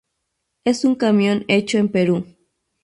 Es 0.63 0.83
un 0.83 0.95
camión 0.95 1.45
hecho 1.47 1.77
en 1.77 1.87
Perú. 1.89 2.25